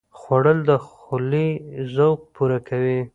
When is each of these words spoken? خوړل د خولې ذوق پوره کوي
خوړل 0.19 0.59
د 0.69 0.71
خولې 0.87 1.47
ذوق 1.95 2.19
پوره 2.33 2.59
کوي 2.67 2.99